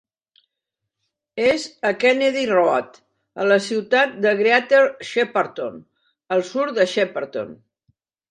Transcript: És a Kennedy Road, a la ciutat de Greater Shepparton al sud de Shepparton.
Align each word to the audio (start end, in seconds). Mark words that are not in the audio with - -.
És 1.47 1.65
a 1.89 1.91
Kennedy 2.03 2.45
Road, 2.51 2.97
a 3.43 3.45
la 3.51 3.59
ciutat 3.67 4.17
de 4.27 4.33
Greater 4.41 4.81
Shepparton 5.11 5.79
al 6.37 6.45
sud 6.53 6.73
de 6.79 6.91
Shepparton. 6.95 7.53